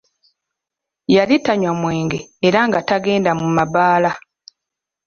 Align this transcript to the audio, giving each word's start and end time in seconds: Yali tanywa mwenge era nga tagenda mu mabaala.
Yali 1.15 1.35
tanywa 1.45 1.71
mwenge 1.81 2.19
era 2.47 2.59
nga 2.67 2.79
tagenda 2.89 3.31
mu 3.39 3.47
mabaala. 3.57 4.11